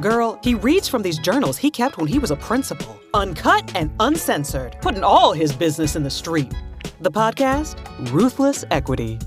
Girl, 0.00 0.40
he 0.42 0.54
reads 0.56 0.88
from 0.88 1.02
these 1.02 1.18
journals 1.18 1.56
he 1.56 1.70
kept 1.70 1.98
when 1.98 2.08
he 2.08 2.18
was 2.18 2.32
a 2.32 2.36
principal, 2.36 2.98
uncut 3.14 3.76
and 3.76 3.92
uncensored, 4.00 4.76
putting 4.82 5.04
all 5.04 5.32
his 5.32 5.52
business 5.52 5.94
in 5.94 6.02
the 6.02 6.10
street. 6.10 6.52
The 7.00 7.12
podcast, 7.12 7.78
Ruthless 8.10 8.64
Equity. 8.72 9.20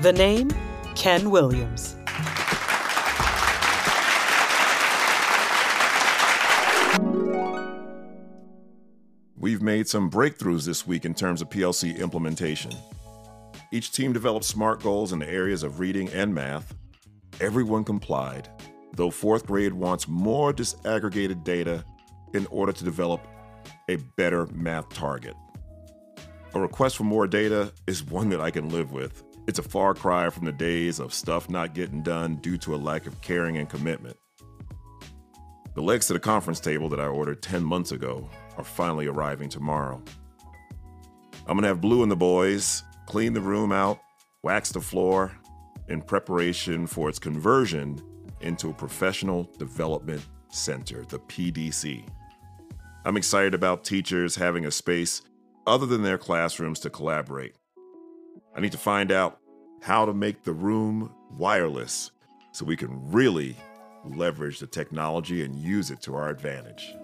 The 0.00 0.12
name, 0.12 0.50
Ken 0.94 1.28
Williams. 1.30 1.96
We've 9.36 9.60
made 9.60 9.88
some 9.88 10.08
breakthroughs 10.08 10.64
this 10.64 10.86
week 10.86 11.04
in 11.04 11.14
terms 11.14 11.42
of 11.42 11.50
PLC 11.50 11.98
implementation. 11.98 12.70
Each 13.72 13.90
team 13.90 14.12
developed 14.12 14.44
SMART 14.44 14.84
goals 14.84 15.12
in 15.12 15.18
the 15.18 15.28
areas 15.28 15.64
of 15.64 15.80
reading 15.80 16.08
and 16.10 16.32
math. 16.32 16.74
Everyone 17.40 17.82
complied, 17.82 18.48
though 18.94 19.10
fourth 19.10 19.46
grade 19.46 19.72
wants 19.72 20.08
more 20.08 20.52
disaggregated 20.52 21.44
data 21.44 21.84
in 22.34 22.46
order 22.46 22.72
to 22.72 22.84
develop 22.84 23.26
a 23.88 23.96
better 24.16 24.46
math 24.46 24.88
target. 24.90 25.34
A 26.54 26.60
request 26.60 26.96
for 26.96 27.04
more 27.04 27.26
data 27.26 27.72
is 27.86 28.04
one 28.04 28.28
that 28.30 28.40
I 28.40 28.50
can 28.50 28.68
live 28.68 28.92
with. 28.92 29.24
It's 29.46 29.58
a 29.58 29.62
far 29.62 29.94
cry 29.94 30.30
from 30.30 30.44
the 30.44 30.52
days 30.52 30.98
of 30.98 31.14
stuff 31.14 31.48
not 31.48 31.74
getting 31.74 32.02
done 32.02 32.36
due 32.36 32.58
to 32.58 32.74
a 32.74 32.76
lack 32.76 33.06
of 33.06 33.20
caring 33.22 33.56
and 33.56 33.68
commitment. 33.68 34.16
The 35.74 35.82
legs 35.82 36.06
to 36.08 36.12
the 36.12 36.20
conference 36.20 36.60
table 36.60 36.88
that 36.90 37.00
I 37.00 37.06
ordered 37.06 37.42
10 37.42 37.64
months 37.64 37.92
ago 37.92 38.28
are 38.58 38.64
finally 38.64 39.06
arriving 39.06 39.48
tomorrow. 39.48 40.02
I'm 41.46 41.56
gonna 41.56 41.68
have 41.68 41.80
Blue 41.80 42.02
and 42.02 42.12
the 42.12 42.16
boys 42.16 42.84
clean 43.06 43.32
the 43.32 43.40
room 43.40 43.72
out, 43.72 43.98
wax 44.42 44.70
the 44.70 44.80
floor, 44.80 45.32
in 45.88 46.02
preparation 46.02 46.86
for 46.86 47.08
its 47.08 47.18
conversion 47.18 48.00
into 48.42 48.70
a 48.70 48.74
professional 48.74 49.48
development 49.58 50.24
center, 50.50 51.04
the 51.08 51.18
PDC. 51.18 52.06
I'm 53.04 53.16
excited 53.16 53.54
about 53.54 53.84
teachers 53.84 54.36
having 54.36 54.66
a 54.66 54.70
space 54.70 55.22
other 55.66 55.86
than 55.86 56.02
their 56.02 56.18
classrooms 56.18 56.80
to 56.80 56.90
collaborate. 56.90 57.54
I 58.54 58.60
need 58.60 58.72
to 58.72 58.78
find 58.78 59.10
out 59.10 59.38
how 59.80 60.04
to 60.04 60.12
make 60.12 60.44
the 60.44 60.52
room 60.52 61.12
wireless 61.36 62.10
so 62.52 62.64
we 62.64 62.76
can 62.76 63.10
really 63.10 63.56
leverage 64.04 64.58
the 64.58 64.66
technology 64.66 65.42
and 65.44 65.56
use 65.56 65.90
it 65.90 66.00
to 66.02 66.14
our 66.14 66.28
advantage. 66.28 66.94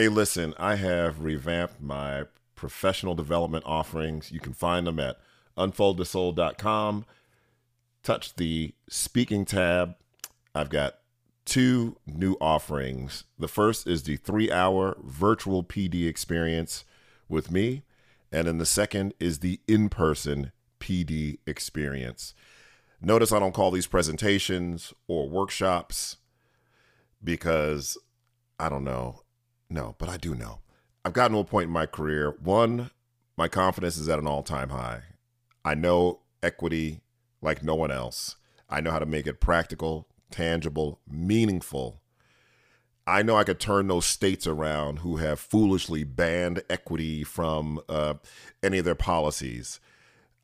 Hey, 0.00 0.08
listen, 0.08 0.54
I 0.58 0.76
have 0.76 1.20
revamped 1.20 1.82
my 1.82 2.24
professional 2.54 3.14
development 3.14 3.64
offerings. 3.66 4.32
You 4.32 4.40
can 4.40 4.54
find 4.54 4.86
them 4.86 4.98
at 4.98 5.18
unfoldthesoul.com. 5.58 7.04
Touch 8.02 8.34
the 8.36 8.72
speaking 8.88 9.44
tab. 9.44 9.96
I've 10.54 10.70
got 10.70 11.00
two 11.44 11.98
new 12.06 12.38
offerings. 12.40 13.24
The 13.38 13.46
first 13.46 13.86
is 13.86 14.04
the 14.04 14.16
three 14.16 14.50
hour 14.50 14.96
virtual 15.04 15.62
PD 15.62 16.08
experience 16.08 16.86
with 17.28 17.50
me, 17.50 17.82
and 18.32 18.46
then 18.46 18.56
the 18.56 18.64
second 18.64 19.12
is 19.20 19.40
the 19.40 19.60
in 19.68 19.90
person 19.90 20.50
PD 20.80 21.40
experience. 21.46 22.32
Notice 23.02 23.32
I 23.32 23.38
don't 23.38 23.52
call 23.52 23.70
these 23.70 23.86
presentations 23.86 24.94
or 25.08 25.28
workshops 25.28 26.16
because 27.22 27.98
I 28.58 28.70
don't 28.70 28.84
know. 28.84 29.24
No, 29.70 29.94
but 29.98 30.08
I 30.08 30.16
do 30.16 30.34
know. 30.34 30.58
I've 31.04 31.12
gotten 31.12 31.34
to 31.34 31.40
a 31.40 31.44
point 31.44 31.68
in 31.68 31.72
my 31.72 31.86
career. 31.86 32.34
One, 32.42 32.90
my 33.38 33.48
confidence 33.48 33.96
is 33.96 34.08
at 34.08 34.18
an 34.18 34.26
all 34.26 34.42
time 34.42 34.70
high. 34.70 35.02
I 35.64 35.74
know 35.74 36.20
equity 36.42 37.00
like 37.40 37.62
no 37.62 37.74
one 37.74 37.90
else. 37.90 38.36
I 38.68 38.80
know 38.80 38.90
how 38.90 38.98
to 38.98 39.06
make 39.06 39.26
it 39.26 39.40
practical, 39.40 40.08
tangible, 40.30 41.00
meaningful. 41.08 42.02
I 43.06 43.22
know 43.22 43.36
I 43.36 43.44
could 43.44 43.58
turn 43.58 43.88
those 43.88 44.06
states 44.06 44.46
around 44.46 44.98
who 44.98 45.16
have 45.16 45.40
foolishly 45.40 46.04
banned 46.04 46.62
equity 46.68 47.24
from 47.24 47.80
uh, 47.88 48.14
any 48.62 48.78
of 48.78 48.84
their 48.84 48.94
policies. 48.94 49.80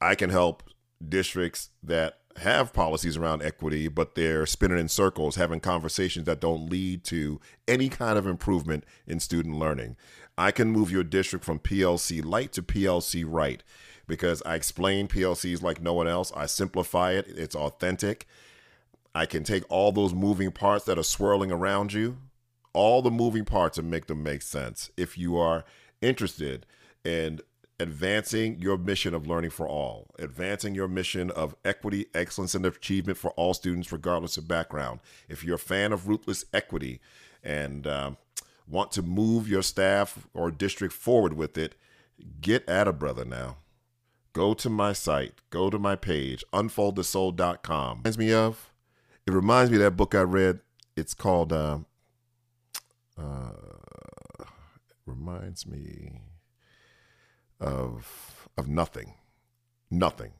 I 0.00 0.14
can 0.14 0.30
help 0.30 0.62
districts 1.06 1.70
that 1.82 2.20
have 2.38 2.72
policies 2.72 3.16
around 3.16 3.42
equity, 3.42 3.88
but 3.88 4.14
they're 4.14 4.46
spinning 4.46 4.78
in 4.78 4.88
circles, 4.88 5.36
having 5.36 5.60
conversations 5.60 6.26
that 6.26 6.40
don't 6.40 6.68
lead 6.68 7.04
to 7.04 7.40
any 7.66 7.88
kind 7.88 8.18
of 8.18 8.26
improvement 8.26 8.84
in 9.06 9.20
student 9.20 9.56
learning. 9.56 9.96
I 10.38 10.50
can 10.50 10.70
move 10.70 10.90
your 10.90 11.04
district 11.04 11.44
from 11.44 11.58
PLC 11.58 12.24
light 12.24 12.52
to 12.52 12.62
PLC 12.62 13.24
right 13.26 13.62
because 14.06 14.42
I 14.44 14.54
explain 14.54 15.08
PLCs 15.08 15.62
like 15.62 15.80
no 15.80 15.94
one 15.94 16.06
else. 16.06 16.32
I 16.36 16.46
simplify 16.46 17.12
it, 17.12 17.26
it's 17.28 17.56
authentic. 17.56 18.26
I 19.14 19.26
can 19.26 19.44
take 19.44 19.64
all 19.70 19.92
those 19.92 20.12
moving 20.12 20.52
parts 20.52 20.84
that 20.84 20.98
are 20.98 21.02
swirling 21.02 21.50
around 21.50 21.92
you, 21.92 22.18
all 22.74 23.00
the 23.00 23.10
moving 23.10 23.46
parts, 23.46 23.78
and 23.78 23.90
make 23.90 24.06
them 24.06 24.22
make 24.22 24.42
sense. 24.42 24.90
If 24.96 25.16
you 25.16 25.38
are 25.38 25.64
interested 26.02 26.66
in 27.02 27.40
advancing 27.78 28.58
your 28.58 28.76
mission 28.78 29.14
of 29.14 29.26
learning 29.26 29.50
for 29.50 29.68
all, 29.68 30.08
advancing 30.18 30.74
your 30.74 30.88
mission 30.88 31.30
of 31.30 31.54
equity, 31.64 32.06
excellence, 32.14 32.54
and 32.54 32.64
achievement 32.64 33.18
for 33.18 33.30
all 33.32 33.54
students, 33.54 33.92
regardless 33.92 34.36
of 34.36 34.48
background. 34.48 35.00
If 35.28 35.44
you're 35.44 35.56
a 35.56 35.58
fan 35.58 35.92
of 35.92 36.08
ruthless 36.08 36.44
equity 36.52 37.00
and 37.42 37.86
um, 37.86 38.16
want 38.66 38.92
to 38.92 39.02
move 39.02 39.48
your 39.48 39.62
staff 39.62 40.26
or 40.34 40.50
district 40.50 40.94
forward 40.94 41.34
with 41.34 41.58
it, 41.58 41.74
get 42.40 42.68
at 42.68 42.88
a 42.88 42.92
brother 42.92 43.24
now 43.24 43.58
go 44.36 44.52
to 44.52 44.68
my 44.68 44.92
site, 44.92 45.32
go 45.48 45.70
to 45.70 45.78
my 45.78 45.96
page, 45.96 46.44
unfoldthesoul.com. 46.52 47.98
Reminds 48.04 48.18
me 48.18 48.34
of, 48.34 48.70
it 49.26 49.32
reminds 49.32 49.70
me 49.70 49.78
of 49.78 49.82
that 49.82 49.92
book 49.92 50.14
I 50.14 50.20
read. 50.20 50.60
It's 50.94 51.14
called, 51.14 51.54
uh, 51.54 51.78
uh, 53.18 53.52
reminds 55.06 55.66
me 55.66 56.20
of 57.60 58.48
of 58.56 58.68
nothing, 58.68 59.14
nothing. 59.90 60.32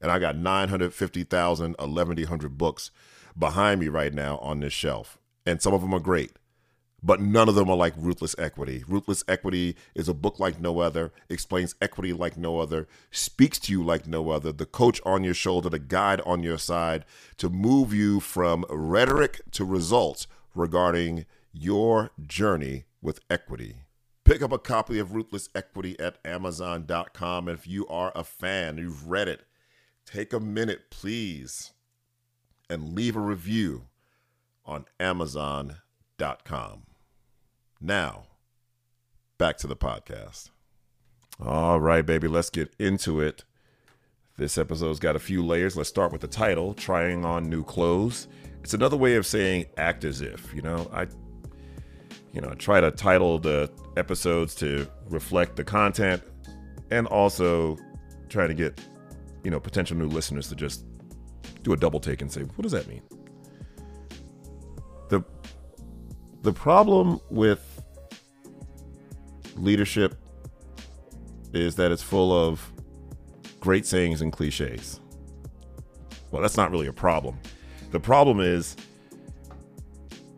And 0.00 0.10
I 0.10 0.18
got 0.18 0.36
950,000, 0.36 1.74
1100 1.78 2.58
books 2.58 2.90
behind 3.38 3.80
me 3.80 3.88
right 3.88 4.14
now 4.14 4.38
on 4.38 4.60
this 4.60 4.72
shelf. 4.72 5.18
And 5.44 5.60
some 5.60 5.74
of 5.74 5.80
them 5.80 5.92
are 5.92 6.00
great 6.00 6.32
but 7.02 7.20
none 7.20 7.48
of 7.48 7.54
them 7.54 7.70
are 7.70 7.76
like 7.76 7.94
Ruthless 7.96 8.34
Equity. 8.38 8.84
Ruthless 8.86 9.24
Equity 9.26 9.76
is 9.94 10.08
a 10.08 10.14
book 10.14 10.38
like 10.38 10.60
no 10.60 10.80
other, 10.80 11.12
explains 11.28 11.74
equity 11.80 12.12
like 12.12 12.36
no 12.36 12.58
other, 12.58 12.88
speaks 13.10 13.58
to 13.60 13.72
you 13.72 13.82
like 13.82 14.06
no 14.06 14.30
other, 14.30 14.52
the 14.52 14.66
coach 14.66 15.00
on 15.04 15.24
your 15.24 15.34
shoulder, 15.34 15.68
the 15.68 15.78
guide 15.78 16.20
on 16.26 16.42
your 16.42 16.58
side 16.58 17.04
to 17.38 17.48
move 17.48 17.94
you 17.94 18.20
from 18.20 18.64
rhetoric 18.68 19.40
to 19.52 19.64
results 19.64 20.26
regarding 20.54 21.24
your 21.52 22.10
journey 22.26 22.84
with 23.00 23.20
equity. 23.30 23.84
Pick 24.30 24.42
up 24.42 24.52
a 24.52 24.58
copy 24.58 25.00
of 25.00 25.12
Ruthless 25.12 25.48
Equity 25.56 25.98
at 25.98 26.18
Amazon.com. 26.24 27.48
And 27.48 27.58
if 27.58 27.66
you 27.66 27.84
are 27.88 28.12
a 28.14 28.22
fan, 28.22 28.78
you've 28.78 29.08
read 29.08 29.26
it, 29.26 29.42
take 30.06 30.32
a 30.32 30.38
minute, 30.38 30.82
please, 30.88 31.72
and 32.68 32.94
leave 32.94 33.16
a 33.16 33.20
review 33.20 33.86
on 34.64 34.84
Amazon.com. 35.00 36.82
Now, 37.80 38.26
back 39.36 39.56
to 39.56 39.66
the 39.66 39.74
podcast. 39.74 40.50
All 41.44 41.80
right, 41.80 42.06
baby, 42.06 42.28
let's 42.28 42.50
get 42.50 42.72
into 42.78 43.18
it. 43.20 43.42
This 44.36 44.56
episode's 44.56 45.00
got 45.00 45.16
a 45.16 45.18
few 45.18 45.44
layers. 45.44 45.76
Let's 45.76 45.88
start 45.88 46.12
with 46.12 46.20
the 46.20 46.28
title 46.28 46.72
Trying 46.72 47.24
on 47.24 47.50
New 47.50 47.64
Clothes. 47.64 48.28
It's 48.62 48.74
another 48.74 48.96
way 48.96 49.16
of 49.16 49.26
saying 49.26 49.66
act 49.76 50.04
as 50.04 50.20
if. 50.20 50.54
You 50.54 50.62
know, 50.62 50.88
I 50.92 51.08
you 52.32 52.40
know, 52.40 52.54
try 52.54 52.80
to 52.80 52.90
title 52.90 53.38
the 53.38 53.70
episodes 53.96 54.54
to 54.56 54.88
reflect 55.08 55.56
the 55.56 55.64
content 55.64 56.22
and 56.90 57.06
also 57.08 57.76
try 58.28 58.46
to 58.46 58.54
get, 58.54 58.80
you 59.44 59.50
know, 59.50 59.58
potential 59.58 59.96
new 59.96 60.06
listeners 60.06 60.48
to 60.48 60.54
just 60.54 60.84
do 61.62 61.72
a 61.72 61.76
double 61.76 62.00
take 62.00 62.22
and 62.22 62.30
say, 62.30 62.42
what 62.42 62.62
does 62.62 62.72
that 62.72 62.86
mean? 62.88 63.02
The 65.08 65.22
the 66.42 66.52
problem 66.52 67.20
with 67.30 67.82
leadership 69.56 70.16
is 71.52 71.74
that 71.76 71.90
it's 71.90 72.02
full 72.02 72.32
of 72.32 72.72
great 73.58 73.84
sayings 73.84 74.22
and 74.22 74.32
cliches. 74.32 75.00
Well, 76.30 76.40
that's 76.40 76.56
not 76.56 76.70
really 76.70 76.86
a 76.86 76.92
problem. 76.92 77.38
The 77.90 78.00
problem 78.00 78.40
is 78.40 78.76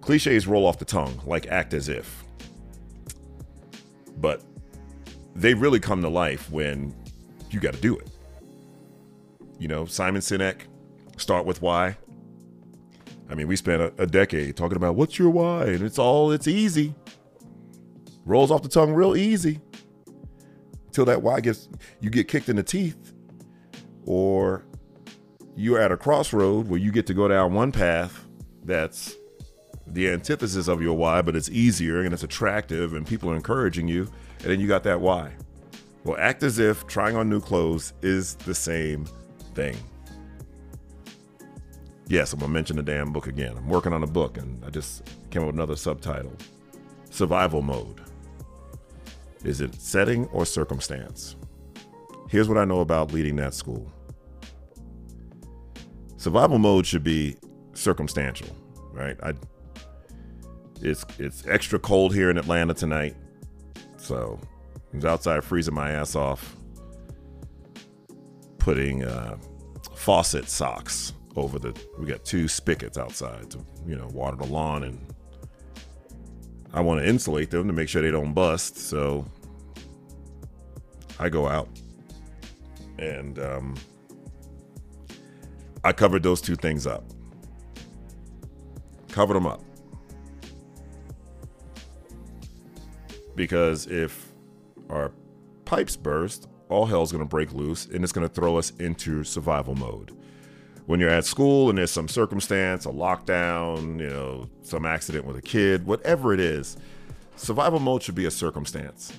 cliches 0.03 0.47
roll 0.47 0.67
off 0.67 0.79
the 0.79 0.85
tongue 0.85 1.19
like 1.25 1.47
act 1.47 1.73
as 1.73 1.89
if. 1.89 2.23
But 4.19 4.43
they 5.35 5.55
really 5.55 5.81
come 5.81 6.03
to 6.03 6.09
life 6.09 6.51
when 6.51 6.95
you 7.51 7.61
got 7.61 7.73
to 7.73 7.81
do 7.81 7.97
it. 7.97 8.09
You 9.59 9.69
know, 9.69 9.87
Simon 9.87 10.21
Sinek, 10.21 10.63
start 11.17 11.47
with 11.47 11.63
why. 11.63 11.97
I 13.31 13.35
mean, 13.35 13.49
we 13.49 13.57
spent 13.57 13.81
a, 13.81 13.93
a 13.97 14.07
decade 14.07 14.57
talking 14.57 14.77
about 14.77 14.97
what's 14.97 15.19
your 15.19 15.31
why, 15.31 15.65
and 15.65 15.83
it's 15.83 15.99
all, 15.99 16.33
it's 16.33 16.47
easy. 16.47 16.95
Rolls 18.27 18.51
off 18.51 18.63
the 18.63 18.69
tongue 18.69 18.93
real 18.93 19.17
easy. 19.17 19.61
Till 20.91 21.07
that 21.07 21.23
why 21.23 21.41
gets, 21.41 21.69
you 22.01 22.11
get 22.11 22.29
kicked 22.29 22.51
in 22.51 22.57
the 22.57 22.63
teeth, 22.63 23.15
or 24.05 24.67
you're 25.57 25.79
at 25.79 25.91
a 25.91 25.97
crossroad 25.97 26.69
where 26.69 26.79
you 26.79 26.93
get 26.93 27.07
to 27.07 27.15
go 27.15 27.29
down 27.29 27.55
one 27.55 27.73
path 27.73 28.27
that's 28.65 29.17
the 29.93 30.09
antithesis 30.09 30.69
of 30.69 30.83
your 30.83 30.97
why, 30.97 31.23
but 31.23 31.37
it's 31.37 31.49
easier 31.51 32.01
and 32.01 32.13
it's 32.13 32.23
attractive 32.23 32.95
and 32.95 33.07
people 33.07 33.31
are 33.31 33.37
encouraging 33.37 33.89
you, 33.89 34.09
and 34.41 34.51
then 34.51 34.61
you 34.61 34.67
got 34.67 34.83
that 34.85 35.01
why. 35.01 35.33
Well, 36.05 36.17
act 36.19 36.43
as 36.43 36.59
if 36.59 36.87
trying 36.87 37.17
on 37.17 37.29
new 37.29 37.41
clothes 37.41 37.93
is 38.03 38.35
the 38.35 38.55
same 38.55 39.07
thing. 39.55 39.77
Yes, 42.09 42.33
I'm 42.33 42.41
gonna 42.41 42.53
mention 42.53 42.77
the 42.77 42.83
damn 42.83 43.13
book 43.13 43.27
again. 43.27 43.57
I'm 43.57 43.69
working 43.69 43.93
on 43.93 44.03
a 44.03 44.07
book 44.07 44.37
and 44.37 44.65
I 44.65 44.71
just 44.71 45.05
came 45.31 45.43
up 45.43 45.47
with 45.47 45.55
another 45.55 45.77
subtitle 45.77 46.37
Survival 47.11 47.63
Mode. 47.63 48.01
Is 49.45 49.61
it 49.61 49.75
setting 49.81 50.27
or 50.27 50.45
circumstance? 50.45 51.37
Here's 52.29 52.49
what 52.49 52.59
I 52.59 52.65
know 52.65 52.81
about 52.81 53.13
leading 53.13 53.37
that 53.37 53.55
school 53.55 53.93
survival 56.23 56.57
mode 56.57 56.87
should 56.87 57.03
be 57.03 57.37
circumstantial, 57.75 58.47
right? 58.93 59.17
I 59.25 59.35
it's 60.83 61.05
it's 61.19 61.47
extra 61.47 61.79
cold 61.79 62.15
here 62.15 62.31
in 62.31 62.37
Atlanta 62.37 62.75
tonight. 62.75 63.17
So 63.97 64.39
I 64.93 64.97
was 64.97 65.05
outside 65.05 65.45
freezing 65.45 65.75
my 65.75 65.93
ass 65.93 66.17
off, 66.17 66.57
putting 68.59 69.05
uh, 69.05 69.37
faucet 69.95 70.49
socks 70.49 71.13
over 71.37 71.59
the. 71.59 71.79
We 71.99 72.07
got 72.07 72.25
two 72.25 72.49
spigots 72.49 72.99
outside 72.99 73.51
to 73.53 73.65
you 73.87 73.97
know 73.97 74.09
water 74.09 74.37
the 74.37 74.47
lawn, 74.47 74.83
and 74.83 75.15
I 76.75 76.81
want 76.81 77.01
to 77.01 77.09
insulate 77.09 77.51
them 77.51 77.67
to 77.69 77.73
make 77.73 77.89
sure 77.89 78.03
they 78.03 78.11
don't 78.11 78.35
bust. 78.35 78.77
So 78.77 79.25
I 81.19 81.29
go 81.29 81.47
out 81.47 81.69
and 82.99 83.39
um, 83.39 83.77
I 85.85 85.93
covered 85.93 86.23
those 86.23 86.41
two 86.41 86.57
things 86.57 86.87
up. 86.87 87.05
Covered 89.11 89.35
them 89.35 89.47
up. 89.47 89.63
Because 93.35 93.87
if 93.87 94.33
our 94.91 95.13
pipes 95.65 95.97
burst, 95.97 96.49
all 96.69 96.87
hell's 96.87 97.13
going 97.13 97.25
to 97.25 97.29
break 97.29 97.53
loose 97.53 97.87
and 97.87 98.03
it's 98.03 98.13
going 98.13 98.27
to 98.27 98.33
throw 98.33 98.57
us 98.57 98.71
into 98.79 99.25
survival 99.25 99.75
mode. 99.75 100.17
When 100.87 100.99
you're 100.99 101.11
at 101.11 101.25
school 101.25 101.69
and 101.69 101.79
there's 101.79 101.91
some 101.91 102.09
circumstance, 102.09 102.87
a 102.87 102.91
lockdown, 102.91 104.01
you 104.01 104.09
know, 104.09 104.49
some 104.63 104.85
accident 104.85 105.25
with 105.25 105.37
a 105.37 105.43
kid, 105.43 105.87
whatever 105.87 106.35
it 106.35 106.41
is, 106.41 106.77
survival 107.37 107.79
mode 107.79 108.03
should 108.03 108.15
be 108.15 108.27
a 108.27 108.31
circumstance. 108.31 109.13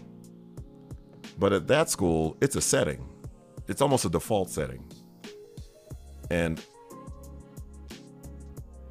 But 1.40 1.54
at 1.54 1.68
that 1.68 1.90
school, 1.90 2.38
it's 2.42 2.56
a 2.56 2.62
setting. 2.62 3.08
It's 3.68 3.82
almost 3.82 4.06
a 4.06 4.10
default 4.10 4.50
setting. 4.50 4.84
And 6.30 6.62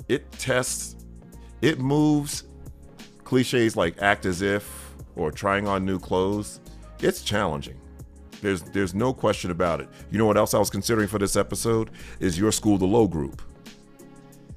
it 0.09 0.31
tests, 0.33 0.97
it 1.61 1.79
moves 1.79 2.45
cliches 3.25 3.77
like 3.77 4.01
act 4.01 4.27
as 4.27 4.43
if 4.43 4.82
or 5.17 5.31
trying 5.31 5.67
on 5.67 5.85
new 5.85 5.99
clothes 5.99 6.61
it's 7.03 7.23
challenging. 7.23 7.79
There's 8.41 8.63
there's 8.63 8.95
no 8.95 9.13
question 9.13 9.51
about 9.51 9.81
it. 9.81 9.89
You 10.11 10.19
know 10.19 10.27
what 10.27 10.37
else 10.37 10.55
I 10.55 10.59
was 10.59 10.71
considering 10.71 11.09
for 11.09 11.19
this 11.19 11.37
episode 11.37 11.91
is 12.21 12.39
your 12.39 12.53
school 12.53 12.79
the 12.79 12.87
low 12.87 13.09
group. 13.09 13.43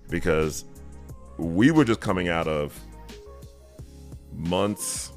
Because 0.10 0.66
we 1.38 1.72
were 1.72 1.84
just 1.84 2.00
coming 2.00 2.30
out 2.30 2.48
of 2.48 2.80
months 4.32 5.12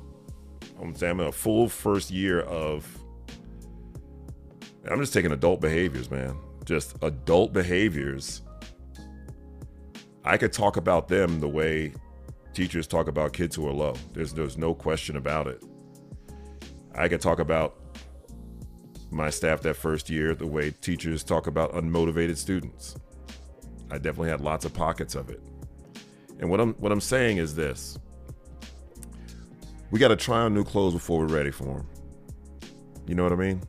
I'm 0.80 0.94
saying 0.94 1.20
a 1.20 1.32
full 1.32 1.68
first 1.68 2.10
year 2.10 2.40
of 2.42 2.86
I'm 4.90 5.00
just 5.00 5.12
taking 5.12 5.32
adult 5.32 5.60
behaviors, 5.60 6.10
man. 6.10 6.36
Just 6.64 6.96
adult 7.02 7.52
behaviors. 7.52 8.42
I 10.24 10.36
could 10.36 10.52
talk 10.52 10.76
about 10.76 11.08
them 11.08 11.40
the 11.40 11.48
way 11.48 11.92
teachers 12.58 12.88
talk 12.88 13.06
about 13.06 13.32
kids 13.32 13.54
who 13.54 13.68
are 13.68 13.72
low. 13.72 13.94
There's 14.14 14.32
there's 14.32 14.58
no 14.58 14.74
question 14.74 15.14
about 15.16 15.46
it. 15.46 15.62
I 16.92 17.06
could 17.06 17.20
talk 17.20 17.38
about 17.38 17.76
my 19.12 19.30
staff 19.30 19.60
that 19.60 19.74
first 19.74 20.10
year, 20.10 20.34
the 20.34 20.44
way 20.44 20.72
teachers 20.72 21.22
talk 21.22 21.46
about 21.46 21.72
unmotivated 21.74 22.36
students. 22.36 22.96
I 23.92 23.98
definitely 23.98 24.30
had 24.30 24.40
lots 24.40 24.64
of 24.64 24.74
pockets 24.74 25.14
of 25.14 25.30
it. 25.30 25.40
And 26.40 26.50
what 26.50 26.58
I'm 26.58 26.74
what 26.74 26.90
I'm 26.90 27.00
saying 27.00 27.36
is 27.36 27.54
this. 27.54 27.96
We 29.92 30.00
got 30.00 30.08
to 30.08 30.16
try 30.16 30.40
on 30.40 30.52
new 30.52 30.64
clothes 30.64 30.94
before 30.94 31.20
we're 31.20 31.26
ready 31.26 31.52
for 31.52 31.64
them. 31.64 31.86
You 33.06 33.14
know 33.14 33.22
what 33.22 33.32
I 33.32 33.36
mean? 33.36 33.62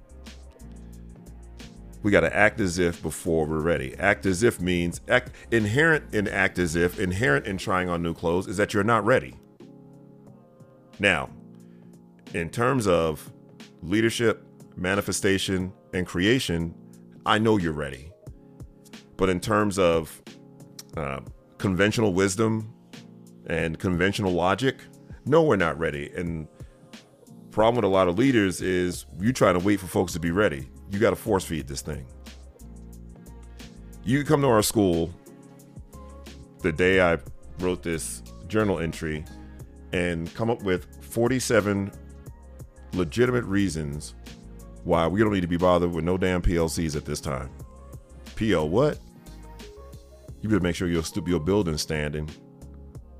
We 2.01 2.11
got 2.11 2.21
to 2.21 2.33
act 2.35 2.59
as 2.59 2.79
if 2.79 3.01
before 3.03 3.45
we're 3.45 3.59
ready. 3.59 3.95
Act 3.97 4.25
as 4.25 4.41
if 4.41 4.61
means 4.61 5.01
act 5.09 5.31
inherent 5.51 6.13
in 6.13 6.27
act 6.27 6.57
as 6.57 6.75
if, 6.75 6.99
inherent 6.99 7.45
in 7.45 7.57
trying 7.57 7.89
on 7.89 8.01
new 8.01 8.13
clothes 8.13 8.47
is 8.47 8.57
that 8.57 8.73
you're 8.73 8.83
not 8.83 9.05
ready. 9.05 9.37
Now, 10.99 11.29
in 12.33 12.49
terms 12.49 12.87
of 12.87 13.31
leadership, 13.81 14.45
manifestation, 14.75 15.73
and 15.93 16.07
creation, 16.07 16.73
I 17.25 17.39
know 17.39 17.57
you're 17.57 17.73
ready. 17.73 18.11
But 19.17 19.29
in 19.29 19.39
terms 19.39 19.77
of 19.77 20.21
uh, 20.95 21.19
conventional 21.57 22.13
wisdom 22.13 22.73
and 23.47 23.77
conventional 23.77 24.31
logic, 24.31 24.77
no, 25.25 25.43
we're 25.43 25.57
not 25.57 25.77
ready. 25.77 26.11
And 26.15 26.47
problem 27.51 27.75
with 27.75 27.85
a 27.85 27.93
lot 27.93 28.07
of 28.07 28.17
leaders 28.17 28.61
is 28.61 29.05
you 29.19 29.33
trying 29.33 29.57
to 29.57 29.65
wait 29.65 29.79
for 29.79 29.87
folks 29.87 30.13
to 30.13 30.19
be 30.19 30.31
ready. 30.31 30.69
You 30.91 30.99
got 30.99 31.11
to 31.11 31.15
force 31.15 31.45
feed 31.45 31.67
this 31.67 31.81
thing. 31.81 32.05
You 34.03 34.23
come 34.23 34.41
to 34.41 34.47
our 34.47 34.63
school 34.63 35.13
the 36.61 36.71
day 36.71 37.01
I 37.01 37.17
wrote 37.59 37.83
this 37.83 38.23
journal 38.47 38.79
entry 38.79 39.23
and 39.93 40.33
come 40.33 40.49
up 40.49 40.63
with 40.63 40.87
47 41.03 41.91
legitimate 42.93 43.45
reasons 43.45 44.15
why 44.83 45.07
we 45.07 45.19
don't 45.19 45.33
need 45.33 45.41
to 45.41 45.47
be 45.47 45.57
bothered 45.57 45.91
with 45.91 46.03
no 46.03 46.17
damn 46.17 46.41
PLCs 46.41 46.95
at 46.95 47.05
this 47.05 47.19
time. 47.19 47.49
PL 48.35 48.69
what? 48.69 48.99
You 50.41 50.49
better 50.49 50.61
make 50.61 50.75
sure 50.75 50.87
your 50.87 51.03
your 51.25 51.39
building's 51.39 51.81
standing. 51.81 52.29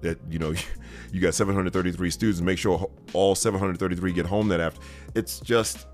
That 0.02 0.18
you 0.30 0.40
know 0.40 0.54
you 1.12 1.22
got 1.22 1.34
733 1.34 2.10
students. 2.10 2.42
Make 2.42 2.58
sure 2.58 2.90
all 3.14 3.36
733 3.36 4.14
get 4.14 4.26
home 4.26 4.48
that 4.50 4.60
after. 4.60 4.82
It's 5.16 5.40
just 5.40 5.88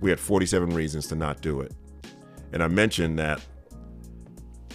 we 0.00 0.10
had 0.10 0.20
47 0.20 0.74
reasons 0.74 1.06
to 1.08 1.16
not 1.16 1.40
do 1.40 1.60
it, 1.60 1.72
and 2.52 2.62
I 2.62 2.68
mentioned 2.68 3.18
that 3.18 3.40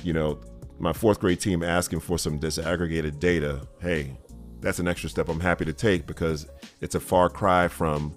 you 0.04 0.14
know 0.14 0.42
my 0.80 0.94
fourth 0.94 1.20
grade 1.20 1.40
team 1.40 1.64
asking 1.64 2.00
for 2.00 2.18
some 2.18 2.40
disaggregated 2.40 3.20
data. 3.20 3.68
Hey, 3.80 4.18
that's 4.60 4.80
an 4.80 4.88
extra 4.88 5.10
step 5.10 5.30
I'm 5.30 5.40
happy 5.40 5.66
to 5.66 5.74
take 5.74 6.08
because 6.08 6.48
it's 6.82 6.96
a 6.96 7.00
far 7.00 7.30
cry 7.30 7.68
from 7.68 8.16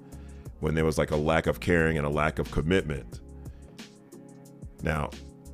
when 0.60 0.74
there 0.74 0.84
was 0.84 0.98
like 0.98 1.10
a 1.10 1.16
lack 1.16 1.46
of 1.46 1.60
caring 1.60 1.98
and 1.98 2.06
a 2.06 2.10
lack 2.10 2.38
of 2.38 2.50
commitment. 2.50 3.20
Now, 4.82 5.10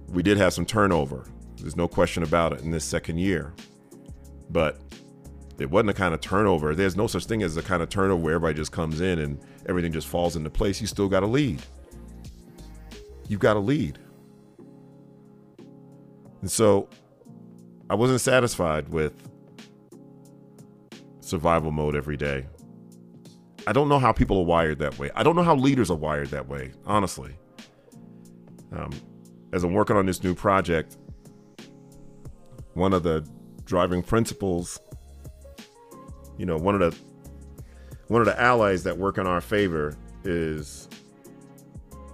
we 0.09 0.23
did 0.23 0.37
have 0.37 0.53
some 0.53 0.67
turnover. 0.67 1.27
There's 1.57 1.77
no 1.77 1.89
question 1.89 2.23
about 2.23 2.53
it 2.53 2.61
in 2.61 2.71
this 2.71 2.85
second 2.85 3.19
year. 3.19 3.55
But 4.53 4.81
it 5.59 5.71
wasn't 5.71 5.89
the 5.89 5.95
kind 5.95 6.15
of 6.15 6.21
turnover. 6.21 6.75
There's 6.75 6.97
no 6.97 7.07
such 7.07 7.27
thing 7.27 7.43
as 7.43 7.57
a 7.57 7.63
kind 7.63 7.83
of 7.83 7.89
turnover 7.89 8.23
where 8.23 8.35
everybody 8.35 8.57
just 8.57 8.73
comes 8.73 9.01
in 9.01 9.19
and 9.19 9.41
everything 9.67 9.93
just 9.93 10.07
falls 10.07 10.37
into 10.37 10.51
place. 10.51 10.81
You 10.81 10.87
still 10.87 11.09
got 11.09 11.21
to 11.21 11.27
lead. 11.27 11.63
You've 13.29 13.41
got 13.41 13.55
to 13.55 13.61
lead. 13.61 13.99
And 16.41 16.51
so 16.51 16.89
I 17.89 17.95
wasn't 17.95 18.21
satisfied 18.21 18.89
with 18.89 19.15
survival 21.21 21.71
mode 21.71 21.95
every 21.95 22.17
day. 22.17 22.47
I 23.67 23.73
don't 23.73 23.89
know 23.89 23.99
how 23.99 24.13
people 24.13 24.39
are 24.39 24.45
wired 24.45 24.81
that 24.81 24.99
way. 24.99 25.11
I 25.15 25.23
don't 25.23 25.37
know 25.37 25.43
how 25.43 25.55
leaders 25.55 25.91
are 25.91 25.97
wired 25.97 26.29
that 26.31 26.49
way, 26.49 26.73
honestly. 26.85 27.37
Um, 28.73 28.91
as 29.53 29.63
I'm 29.63 29.73
working 29.73 29.97
on 29.97 30.07
this 30.07 30.23
new 30.25 30.35
project, 30.35 30.97
one 32.75 32.93
of 32.93 33.03
the 33.03 33.25
driving 33.65 34.03
principles, 34.03 34.81
you 36.39 36.47
know, 36.47 36.57
one 36.57 36.81
of 36.81 36.81
the 36.81 36.99
one 38.09 38.21
of 38.21 38.27
the 38.27 38.41
allies 38.41 38.83
that 38.85 38.97
work 38.97 39.19
in 39.19 39.27
our 39.27 39.41
favor 39.41 39.97
is 40.25 40.89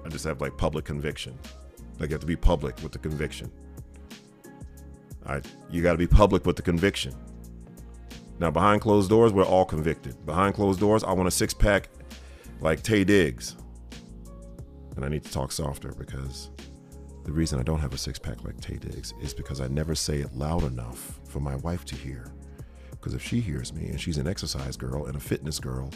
I 0.04 0.08
just 0.08 0.24
have 0.24 0.40
like 0.40 0.56
public 0.56 0.84
conviction. 0.84 1.38
Like 1.98 2.10
you 2.10 2.14
have 2.14 2.20
to 2.20 2.26
be 2.26 2.36
public 2.36 2.80
with 2.82 2.92
the 2.92 2.98
conviction. 2.98 3.50
I 5.26 5.40
you 5.70 5.82
got 5.82 5.92
to 5.92 5.98
be 5.98 6.06
public 6.06 6.46
with 6.46 6.56
the 6.56 6.62
conviction. 6.62 7.14
Now, 8.38 8.50
behind 8.52 8.80
closed 8.80 9.10
doors, 9.10 9.32
we're 9.32 9.44
all 9.44 9.64
convicted. 9.64 10.24
Behind 10.24 10.54
closed 10.54 10.78
doors, 10.78 11.02
I 11.02 11.12
want 11.12 11.26
a 11.26 11.30
six 11.30 11.52
pack 11.52 11.88
like 12.60 12.82
Taye 12.82 13.04
Diggs. 13.04 13.56
And 14.94 15.04
I 15.04 15.08
need 15.08 15.24
to 15.24 15.32
talk 15.32 15.50
softer 15.52 15.92
because 15.92 16.50
the 17.24 17.32
reason 17.32 17.58
I 17.58 17.62
don't 17.62 17.80
have 17.80 17.92
a 17.92 17.98
six 17.98 18.18
pack 18.18 18.44
like 18.44 18.56
Taye 18.56 18.78
Diggs 18.80 19.12
is 19.20 19.34
because 19.34 19.60
I 19.60 19.68
never 19.68 19.94
say 19.94 20.18
it 20.18 20.34
loud 20.34 20.62
enough 20.64 21.17
for 21.28 21.40
my 21.40 21.56
wife 21.56 21.84
to 21.86 21.94
hear. 21.94 22.32
Because 22.90 23.14
if 23.14 23.22
she 23.22 23.40
hears 23.40 23.72
me 23.72 23.86
and 23.86 24.00
she's 24.00 24.18
an 24.18 24.26
exercise 24.26 24.76
girl 24.76 25.06
and 25.06 25.16
a 25.16 25.20
fitness 25.20 25.60
girl, 25.60 25.90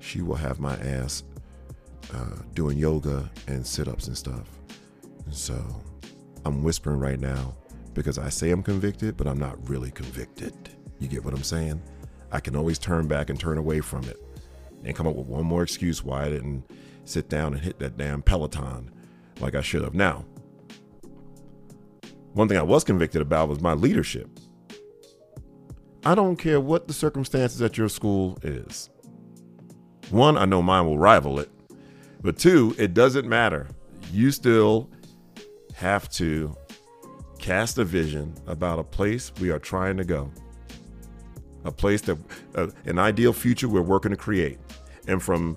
she 0.00 0.22
will 0.22 0.34
have 0.34 0.58
my 0.58 0.74
ass 0.76 1.22
uh, 2.12 2.42
doing 2.54 2.76
yoga 2.76 3.30
and 3.46 3.66
sit 3.66 3.88
ups 3.88 4.08
and 4.08 4.18
stuff. 4.18 4.48
And 5.24 5.34
so 5.34 5.62
I'm 6.44 6.62
whispering 6.62 6.98
right 6.98 7.20
now 7.20 7.54
because 7.94 8.18
I 8.18 8.28
say 8.28 8.50
I'm 8.50 8.62
convicted, 8.62 9.16
but 9.16 9.26
I'm 9.26 9.38
not 9.38 9.68
really 9.68 9.90
convicted. 9.90 10.54
You 10.98 11.08
get 11.08 11.24
what 11.24 11.34
I'm 11.34 11.44
saying? 11.44 11.80
I 12.30 12.40
can 12.40 12.56
always 12.56 12.78
turn 12.78 13.06
back 13.06 13.30
and 13.30 13.38
turn 13.38 13.58
away 13.58 13.80
from 13.80 14.04
it 14.04 14.20
and 14.84 14.96
come 14.96 15.06
up 15.06 15.14
with 15.14 15.26
one 15.26 15.44
more 15.44 15.62
excuse 15.62 16.02
why 16.02 16.24
I 16.24 16.30
didn't 16.30 16.64
sit 17.04 17.28
down 17.28 17.52
and 17.52 17.62
hit 17.62 17.78
that 17.78 17.96
damn 17.96 18.22
Peloton 18.22 18.90
like 19.40 19.54
I 19.54 19.60
should 19.60 19.82
have. 19.82 19.94
Now, 19.94 20.24
one 22.32 22.48
thing 22.48 22.56
I 22.56 22.62
was 22.62 22.84
convicted 22.84 23.20
about 23.20 23.48
was 23.48 23.60
my 23.60 23.74
leadership. 23.74 24.28
I 26.04 26.14
don't 26.16 26.36
care 26.36 26.60
what 26.60 26.88
the 26.88 26.92
circumstances 26.92 27.62
at 27.62 27.78
your 27.78 27.88
school 27.88 28.38
is. 28.42 28.90
One, 30.10 30.36
I 30.36 30.44
know 30.44 30.60
mine 30.60 30.86
will 30.86 30.98
rival 30.98 31.38
it. 31.38 31.48
But 32.22 32.38
two, 32.38 32.74
it 32.78 32.92
doesn't 32.92 33.28
matter. 33.28 33.68
You 34.12 34.30
still 34.30 34.90
have 35.74 36.08
to 36.10 36.56
cast 37.38 37.78
a 37.78 37.84
vision 37.84 38.34
about 38.46 38.78
a 38.78 38.84
place 38.84 39.32
we 39.40 39.50
are 39.50 39.58
trying 39.58 39.96
to 39.96 40.04
go, 40.04 40.30
a 41.64 41.72
place 41.72 42.00
that, 42.02 42.18
uh, 42.54 42.68
an 42.84 42.98
ideal 42.98 43.32
future 43.32 43.68
we're 43.68 43.82
working 43.82 44.10
to 44.10 44.16
create. 44.16 44.58
And 45.08 45.22
from, 45.22 45.56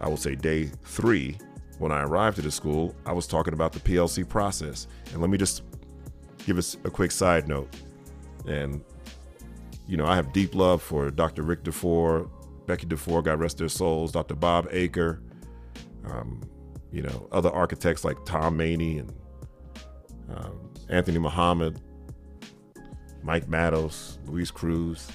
I 0.00 0.08
will 0.08 0.16
say, 0.16 0.34
day 0.34 0.70
three, 0.84 1.38
when 1.78 1.92
I 1.92 2.02
arrived 2.02 2.38
at 2.38 2.44
the 2.44 2.50
school, 2.50 2.94
I 3.04 3.12
was 3.12 3.26
talking 3.26 3.52
about 3.54 3.72
the 3.72 3.80
PLC 3.80 4.26
process. 4.26 4.86
And 5.12 5.20
let 5.20 5.30
me 5.30 5.38
just 5.38 5.62
give 6.46 6.58
us 6.58 6.76
a 6.84 6.90
quick 6.90 7.10
side 7.10 7.48
note. 7.48 7.74
And, 8.46 8.82
you 9.92 9.98
know, 9.98 10.06
I 10.06 10.16
have 10.16 10.32
deep 10.32 10.54
love 10.54 10.80
for 10.80 11.10
Dr. 11.10 11.42
Rick 11.42 11.64
DuFour, 11.64 12.26
Becky 12.66 12.86
DuFour, 12.86 13.22
God 13.22 13.38
rest 13.38 13.58
their 13.58 13.68
souls, 13.68 14.10
Dr. 14.10 14.34
Bob 14.34 14.66
Eaker, 14.70 15.20
um, 16.06 16.40
you 16.90 17.02
know, 17.02 17.28
other 17.30 17.50
architects 17.50 18.02
like 18.02 18.16
Tom 18.24 18.56
Many 18.56 19.00
and 19.00 19.12
um, 20.34 20.72
Anthony 20.88 21.18
Muhammad, 21.18 21.78
Mike 23.22 23.50
Mattos, 23.50 24.18
Luis 24.24 24.50
Cruz, 24.50 25.08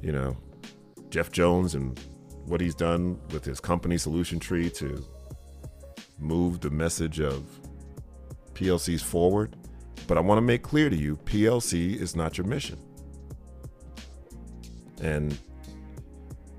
you 0.00 0.12
know, 0.12 0.34
Jeff 1.10 1.30
Jones 1.30 1.74
and 1.74 2.00
what 2.46 2.62
he's 2.62 2.74
done 2.74 3.20
with 3.30 3.44
his 3.44 3.60
company 3.60 3.98
Solution 3.98 4.40
Tree 4.40 4.70
to 4.70 5.04
move 6.18 6.60
the 6.60 6.70
message 6.70 7.20
of 7.20 7.44
PLCs 8.54 9.02
forward. 9.02 9.54
But 10.06 10.18
I 10.18 10.20
want 10.20 10.38
to 10.38 10.42
make 10.42 10.62
clear 10.62 10.90
to 10.90 10.96
you 10.96 11.16
PLC 11.24 12.00
is 12.00 12.16
not 12.16 12.36
your 12.36 12.46
mission. 12.46 12.78
And 15.00 15.38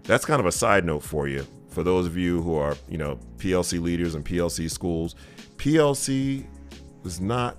that's 0.04 0.26
kind 0.26 0.40
of 0.40 0.46
a 0.46 0.52
side 0.52 0.86
note 0.86 1.04
for 1.04 1.28
you. 1.28 1.46
For 1.70 1.84
those 1.84 2.06
of 2.06 2.18
you 2.18 2.42
who 2.42 2.56
are, 2.56 2.76
you 2.90 2.98
know, 2.98 3.20
PLC 3.38 3.82
leaders 3.82 4.16
and 4.16 4.26
PLC 4.26 4.70
schools, 4.70 5.16
PLC 5.58 6.46
was 7.04 7.22
not 7.22 7.58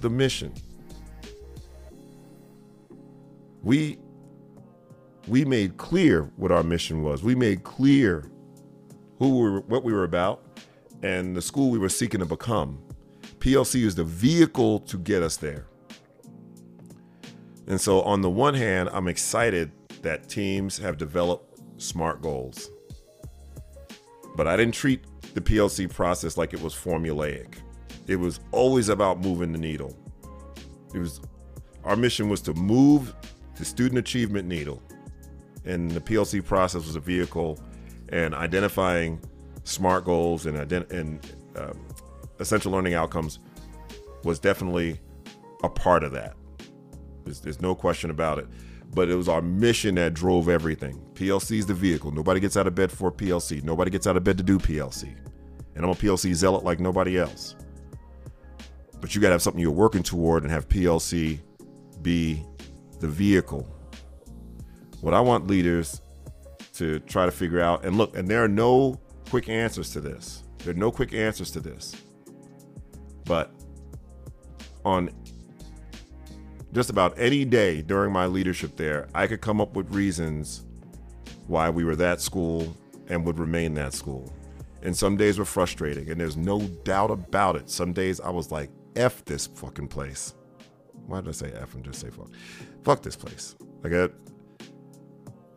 the 0.00 0.10
mission. 0.10 0.52
We 3.62 3.98
we 5.26 5.44
made 5.44 5.76
clear 5.76 6.30
what 6.36 6.52
our 6.52 6.62
mission 6.62 7.02
was. 7.02 7.22
We 7.22 7.34
made 7.34 7.64
clear 7.64 8.30
who 9.18 9.30
we 9.30 9.50
were, 9.50 9.60
what 9.62 9.82
we 9.82 9.92
were 9.92 10.04
about, 10.04 10.60
and 11.02 11.34
the 11.34 11.42
school 11.42 11.70
we 11.70 11.78
were 11.78 11.88
seeking 11.88 12.20
to 12.20 12.26
become. 12.26 12.78
PLC 13.46 13.84
is 13.84 13.94
the 13.94 14.02
vehicle 14.02 14.80
to 14.80 14.98
get 14.98 15.22
us 15.22 15.36
there. 15.36 15.66
And 17.68 17.80
so, 17.80 18.02
on 18.02 18.20
the 18.20 18.28
one 18.28 18.54
hand, 18.54 18.88
I'm 18.92 19.06
excited 19.06 19.70
that 20.02 20.28
teams 20.28 20.76
have 20.78 20.96
developed 20.96 21.60
SMART 21.80 22.22
goals. 22.22 22.70
But 24.34 24.48
I 24.48 24.56
didn't 24.56 24.74
treat 24.74 25.04
the 25.34 25.40
PLC 25.40 25.88
process 25.88 26.36
like 26.36 26.54
it 26.54 26.60
was 26.60 26.74
formulaic. 26.74 27.58
It 28.08 28.16
was 28.16 28.40
always 28.50 28.88
about 28.88 29.20
moving 29.20 29.52
the 29.52 29.58
needle. 29.58 29.96
It 30.92 30.98
was 30.98 31.20
our 31.84 31.94
mission 31.94 32.28
was 32.28 32.40
to 32.42 32.54
move 32.54 33.14
the 33.54 33.64
student 33.64 34.00
achievement 34.00 34.48
needle. 34.48 34.82
And 35.64 35.88
the 35.92 36.00
PLC 36.00 36.44
process 36.44 36.84
was 36.84 36.96
a 36.96 37.00
vehicle 37.00 37.60
and 38.08 38.34
identifying 38.34 39.20
SMART 39.62 40.04
goals 40.04 40.46
and, 40.46 40.56
ident- 40.56 40.90
and 40.90 41.20
uh, 41.54 41.74
essential 42.38 42.72
learning 42.72 42.94
outcomes 42.94 43.38
was 44.24 44.38
definitely 44.38 45.00
a 45.62 45.68
part 45.68 46.04
of 46.04 46.12
that. 46.12 46.34
There's, 47.24 47.40
there's 47.40 47.60
no 47.60 47.74
question 47.74 48.10
about 48.10 48.38
it. 48.38 48.46
But 48.94 49.10
it 49.10 49.16
was 49.16 49.28
our 49.28 49.42
mission 49.42 49.96
that 49.96 50.14
drove 50.14 50.48
everything. 50.48 51.00
PLC 51.14 51.58
is 51.58 51.66
the 51.66 51.74
vehicle. 51.74 52.12
Nobody 52.12 52.40
gets 52.40 52.56
out 52.56 52.66
of 52.66 52.74
bed 52.74 52.90
for 52.90 53.10
PLC. 53.10 53.62
Nobody 53.62 53.90
gets 53.90 54.06
out 54.06 54.16
of 54.16 54.24
bed 54.24 54.38
to 54.38 54.44
do 54.44 54.58
PLC. 54.58 55.14
And 55.74 55.84
I'm 55.84 55.90
a 55.90 55.94
PLC 55.94 56.32
zealot 56.34 56.64
like 56.64 56.80
nobody 56.80 57.18
else. 57.18 57.56
But 59.00 59.14
you 59.14 59.20
got 59.20 59.28
to 59.28 59.32
have 59.32 59.42
something 59.42 59.60
you're 59.60 59.70
working 59.70 60.02
toward 60.02 60.44
and 60.44 60.52
have 60.52 60.68
PLC 60.68 61.40
be 62.00 62.42
the 63.00 63.08
vehicle. 63.08 63.68
What 65.00 65.12
I 65.12 65.20
want 65.20 65.46
leaders 65.46 66.00
to 66.74 67.00
try 67.00 67.26
to 67.26 67.30
figure 67.32 67.60
out, 67.60 67.84
and 67.84 67.98
look, 67.98 68.16
and 68.16 68.28
there 68.28 68.42
are 68.42 68.48
no 68.48 69.00
quick 69.28 69.48
answers 69.48 69.90
to 69.90 70.00
this. 70.00 70.44
There 70.58 70.72
are 70.72 70.78
no 70.78 70.90
quick 70.90 71.12
answers 71.12 71.50
to 71.52 71.60
this. 71.60 71.94
But 73.26 73.50
on 74.84 75.10
just 76.72 76.90
about 76.90 77.18
any 77.18 77.44
day 77.44 77.82
during 77.82 78.12
my 78.12 78.26
leadership 78.26 78.76
there, 78.76 79.08
I 79.14 79.26
could 79.26 79.40
come 79.40 79.60
up 79.60 79.76
with 79.76 79.92
reasons 79.94 80.64
why 81.46 81.70
we 81.70 81.84
were 81.84 81.96
that 81.96 82.20
school 82.20 82.76
and 83.08 83.24
would 83.24 83.38
remain 83.38 83.74
that 83.74 83.92
school. 83.94 84.32
And 84.82 84.96
some 84.96 85.16
days 85.16 85.38
were 85.38 85.44
frustrating, 85.44 86.10
and 86.10 86.20
there's 86.20 86.36
no 86.36 86.60
doubt 86.60 87.10
about 87.10 87.56
it. 87.56 87.70
Some 87.70 87.92
days 87.92 88.20
I 88.20 88.30
was 88.30 88.50
like, 88.50 88.70
F 88.94 89.24
this 89.24 89.46
fucking 89.46 89.88
place. 89.88 90.34
Why 91.06 91.20
did 91.20 91.28
I 91.28 91.32
say 91.32 91.52
F 91.52 91.74
and 91.74 91.84
just 91.84 92.00
say 92.00 92.10
fuck? 92.10 92.30
Fuck 92.84 93.02
this 93.02 93.16
place. 93.16 93.56
Like, 93.82 93.92
I, 93.92 94.08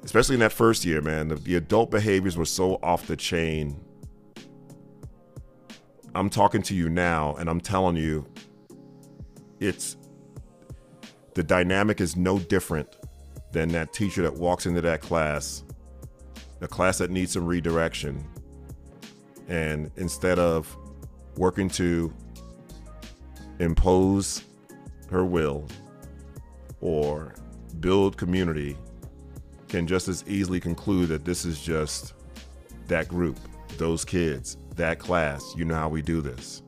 especially 0.04 0.36
in 0.36 0.40
that 0.40 0.52
first 0.52 0.86
year, 0.86 1.02
man, 1.02 1.28
the, 1.28 1.36
the 1.36 1.56
adult 1.56 1.92
behaviors 1.92 2.38
were 2.38 2.46
so 2.46 2.80
off 2.82 3.08
the 3.08 3.16
chain. 3.16 3.80
I'm 6.16 6.30
talking 6.30 6.62
to 6.64 6.76
you 6.76 6.90
now, 6.90 7.36
and 7.36 7.50
I'm 7.50 7.62
telling 7.62 7.96
you, 7.96 8.26
it's 9.60 9.98
the 11.36 11.44
dynamic 11.44 12.02
is 12.02 12.16
no 12.16 12.40
different 12.40 12.90
than 13.52 13.70
that 13.70 13.94
teacher 13.94 14.22
that 14.24 14.34
walks 14.34 14.66
into 14.66 14.82
that 14.82 15.02
class, 15.02 15.64
the 16.60 16.68
class 16.68 16.98
that 16.98 17.12
needs 17.12 17.34
some 17.34 17.46
redirection. 17.46 18.28
And 19.48 19.92
instead 19.98 20.40
of 20.40 20.76
working 21.38 21.70
to 21.72 22.14
impose 23.60 24.44
her 25.10 25.26
will 25.26 25.68
or 26.82 27.34
build 27.80 28.18
community, 28.18 28.78
can 29.68 29.86
just 29.86 30.08
as 30.08 30.24
easily 30.28 30.60
conclude 30.60 31.10
that 31.10 31.26
this 31.26 31.46
is 31.46 31.62
just 31.62 32.14
that 32.88 33.08
group, 33.08 33.38
those 33.78 34.04
kids, 34.04 34.58
that 34.80 35.00
class. 35.00 35.54
You 35.56 35.66
know 35.66 35.76
how 35.76 35.90
we 35.90 36.02
do 36.02 36.22
this. 36.22 36.64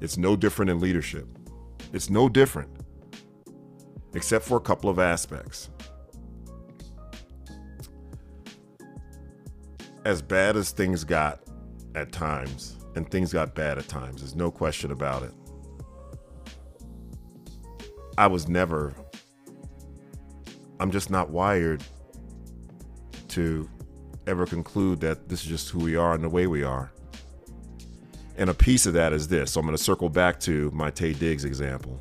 It's 0.00 0.18
no 0.18 0.36
different 0.36 0.70
in 0.70 0.80
leadership. 0.80 1.26
It's 1.92 2.10
no 2.10 2.28
different, 2.28 2.68
except 4.12 4.44
for 4.44 4.58
a 4.58 4.60
couple 4.60 4.90
of 4.90 4.98
aspects. 4.98 5.70
As 10.04 10.20
bad 10.20 10.56
as 10.56 10.70
things 10.70 11.04
got 11.04 11.40
at 11.94 12.12
times, 12.12 12.76
and 12.96 13.10
things 13.10 13.32
got 13.32 13.54
bad 13.54 13.78
at 13.78 13.88
times, 13.88 14.20
there's 14.20 14.34
no 14.34 14.50
question 14.50 14.90
about 14.90 15.22
it. 15.22 15.32
I 18.18 18.26
was 18.26 18.48
never, 18.48 18.94
I'm 20.78 20.90
just 20.90 21.10
not 21.10 21.30
wired 21.30 21.82
to 23.28 23.68
ever 24.26 24.46
conclude 24.46 25.00
that 25.00 25.28
this 25.28 25.42
is 25.42 25.48
just 25.48 25.70
who 25.70 25.78
we 25.78 25.96
are 25.96 26.14
and 26.14 26.22
the 26.22 26.28
way 26.28 26.46
we 26.46 26.62
are. 26.62 26.92
And 28.36 28.50
a 28.50 28.54
piece 28.54 28.86
of 28.86 28.94
that 28.94 29.12
is 29.12 29.28
this. 29.28 29.52
So 29.52 29.60
I'm 29.60 29.66
going 29.66 29.76
to 29.76 29.82
circle 29.82 30.08
back 30.08 30.40
to 30.40 30.70
my 30.72 30.90
Taye 30.90 31.18
Diggs 31.18 31.44
example. 31.44 32.00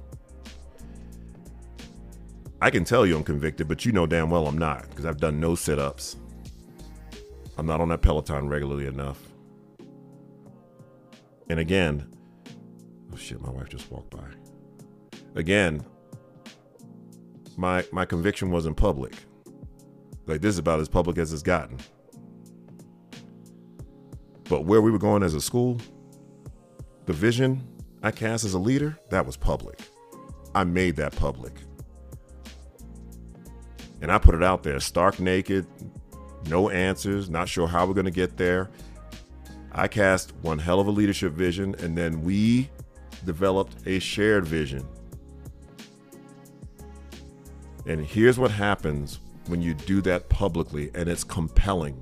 I 2.61 2.69
can 2.69 2.85
tell 2.85 3.05
you 3.05 3.17
I'm 3.17 3.23
convicted, 3.23 3.67
but 3.67 3.85
you 3.85 3.91
know 3.91 4.07
damn 4.07 4.29
well 4.29 4.47
I'm 4.47 4.57
not 4.57 4.89
because 4.89 5.05
I've 5.05 5.19
done 5.19 5.39
no 5.39 5.53
sit 5.53 5.77
ups. 5.77 6.15
I'm 7.57 7.65
not 7.65 7.81
on 7.81 7.89
that 7.89 8.01
Peloton 8.01 8.47
regularly 8.47 8.87
enough. 8.87 9.19
And 11.49 11.59
again, 11.59 12.09
oh 13.11 13.17
shit, 13.17 13.41
my 13.41 13.49
wife 13.49 13.69
just 13.69 13.91
walked 13.91 14.11
by. 14.11 14.23
Again, 15.35 15.85
my 17.57 17.85
my 17.91 18.05
conviction 18.05 18.49
wasn't 18.49 18.77
public. 18.77 19.13
Like 20.25 20.41
this 20.41 20.51
is 20.51 20.57
about 20.57 20.79
as 20.79 20.87
public 20.87 21.17
as 21.17 21.33
it's 21.33 21.43
gotten. 21.43 21.77
But 24.45 24.65
where 24.65 24.81
we 24.81 24.89
were 24.89 24.99
going 24.99 25.21
as 25.21 25.33
a 25.33 25.41
school, 25.41 25.79
the 27.05 27.13
vision 27.13 27.67
I 28.01 28.11
cast 28.11 28.43
as 28.43 28.53
a 28.53 28.59
leader, 28.59 28.97
that 29.09 29.25
was 29.25 29.37
public. 29.37 29.79
I 30.55 30.63
made 30.63 30.95
that 30.97 31.15
public. 31.15 31.53
And 34.01 34.11
I 34.11 34.17
put 34.17 34.35
it 34.35 34.43
out 34.43 34.63
there, 34.63 34.79
stark 34.79 35.19
naked, 35.19 35.65
no 36.47 36.69
answers, 36.69 37.29
not 37.29 37.47
sure 37.47 37.67
how 37.67 37.85
we're 37.85 37.93
going 37.93 38.05
to 38.05 38.11
get 38.11 38.37
there. 38.37 38.69
I 39.71 39.87
cast 39.87 40.35
one 40.41 40.59
hell 40.59 40.79
of 40.79 40.87
a 40.87 40.91
leadership 40.91 41.33
vision, 41.33 41.75
and 41.79 41.97
then 41.97 42.21
we 42.21 42.69
developed 43.25 43.75
a 43.87 43.99
shared 43.99 44.45
vision. 44.45 44.85
And 47.85 48.05
here's 48.05 48.37
what 48.37 48.51
happens 48.51 49.19
when 49.47 49.61
you 49.61 49.73
do 49.73 50.01
that 50.01 50.29
publicly 50.29 50.89
and 50.95 51.09
it's 51.09 51.23
compelling. 51.23 52.01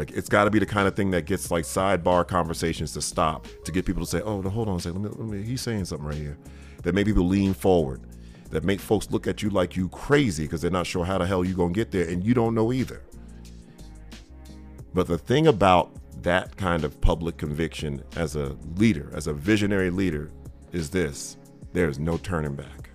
Like 0.00 0.12
it's 0.12 0.30
got 0.30 0.44
to 0.44 0.50
be 0.50 0.58
the 0.58 0.64
kind 0.64 0.88
of 0.88 0.96
thing 0.96 1.10
that 1.10 1.26
gets 1.26 1.50
like 1.50 1.64
sidebar 1.64 2.26
conversations 2.26 2.94
to 2.94 3.02
stop 3.02 3.46
to 3.66 3.70
get 3.70 3.84
people 3.84 4.02
to 4.02 4.08
say, 4.08 4.22
"Oh, 4.22 4.40
no, 4.40 4.48
hold 4.48 4.66
on 4.66 4.76
a 4.76 4.80
second. 4.80 5.02
Let 5.02 5.12
me, 5.12 5.18
let 5.18 5.30
me, 5.30 5.42
he's 5.42 5.60
saying 5.60 5.84
something 5.84 6.06
right 6.06 6.16
here." 6.16 6.38
That 6.84 6.94
make 6.94 7.04
people 7.04 7.26
lean 7.26 7.52
forward. 7.52 8.00
That 8.48 8.64
make 8.64 8.80
folks 8.80 9.10
look 9.10 9.26
at 9.26 9.42
you 9.42 9.50
like 9.50 9.76
you 9.76 9.90
crazy 9.90 10.44
because 10.44 10.62
they're 10.62 10.70
not 10.70 10.86
sure 10.86 11.04
how 11.04 11.18
the 11.18 11.26
hell 11.26 11.44
you're 11.44 11.54
gonna 11.54 11.74
get 11.74 11.90
there, 11.90 12.08
and 12.08 12.24
you 12.24 12.32
don't 12.32 12.54
know 12.54 12.72
either. 12.72 13.02
But 14.94 15.06
the 15.06 15.18
thing 15.18 15.48
about 15.48 15.94
that 16.22 16.56
kind 16.56 16.82
of 16.82 16.98
public 17.02 17.36
conviction 17.36 18.02
as 18.16 18.36
a 18.36 18.56
leader, 18.76 19.10
as 19.12 19.26
a 19.26 19.34
visionary 19.34 19.90
leader, 19.90 20.30
is 20.72 20.88
this: 20.88 21.36
there 21.74 21.90
is 21.90 21.98
no 21.98 22.16
turning 22.16 22.54
back. 22.54 22.88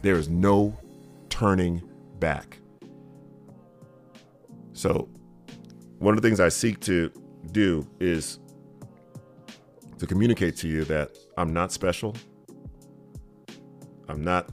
There 0.00 0.14
is 0.14 0.30
no 0.30 0.78
turning 1.28 1.82
back. 2.20 2.56
So, 4.72 5.10
one 5.98 6.16
of 6.16 6.22
the 6.22 6.28
things 6.28 6.40
I 6.40 6.48
seek 6.48 6.80
to 6.80 7.10
do 7.52 7.86
is 8.00 8.38
to 9.98 10.06
communicate 10.06 10.56
to 10.56 10.68
you 10.68 10.84
that 10.84 11.16
I'm 11.38 11.52
not 11.52 11.72
special. 11.72 12.14
I'm 14.08 14.22
not 14.22 14.50